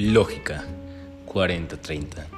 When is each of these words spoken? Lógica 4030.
Lógica 0.00 0.62
4030. 1.26 2.37